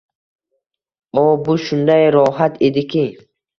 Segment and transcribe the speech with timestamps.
[1.25, 3.07] O, bu shunday rohat ediki